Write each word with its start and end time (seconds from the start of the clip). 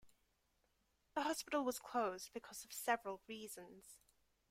The 1.13 1.21
hospital 1.21 1.63
was 1.63 1.77
closed 1.77 2.31
because 2.33 2.65
of 2.65 2.73
several 2.73 3.21
reasons. 3.27 3.99